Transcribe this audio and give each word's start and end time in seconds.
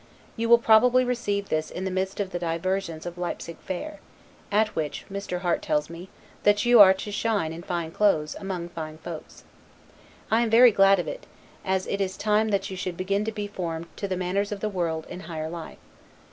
You 0.35 0.49
will 0.49 0.57
probably 0.57 1.03
receive 1.05 1.49
this 1.49 1.69
in 1.69 1.85
the 1.85 1.91
midst 1.91 2.19
of 2.19 2.31
the 2.31 2.39
diversions 2.39 3.05
of 3.05 3.19
Leipsig 3.19 3.59
fair; 3.59 3.99
at 4.51 4.75
which, 4.75 5.05
Mr. 5.11 5.41
Harte 5.41 5.61
tells 5.61 5.91
me, 5.91 6.09
that 6.41 6.65
you 6.65 6.79
are 6.79 6.95
to 6.95 7.11
shine 7.11 7.53
in 7.53 7.61
fine 7.61 7.91
clothes, 7.91 8.35
among 8.39 8.69
fine 8.69 8.97
folks. 8.97 9.43
I 10.31 10.41
am 10.41 10.49
very 10.49 10.71
glad 10.71 10.97
of 10.97 11.07
it, 11.07 11.27
as 11.63 11.85
it 11.85 12.01
is 12.01 12.17
time 12.17 12.47
that 12.49 12.71
you 12.71 12.75
should 12.75 12.97
begin 12.97 13.23
to 13.25 13.31
be 13.31 13.45
formed 13.45 13.95
to 13.97 14.07
the 14.07 14.17
manners 14.17 14.51
of 14.51 14.59
the 14.59 14.69
world 14.69 15.05
in 15.07 15.19
higher 15.19 15.51
life. 15.51 15.77